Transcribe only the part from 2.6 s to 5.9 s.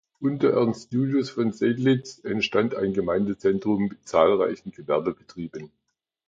ein Gemeindezentrum mit zahlreichen Gewerbebetrieben.